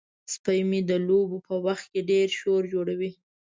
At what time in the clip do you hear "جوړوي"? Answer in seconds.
2.73-3.11